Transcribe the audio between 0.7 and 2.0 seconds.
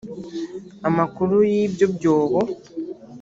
amakuru y ibyo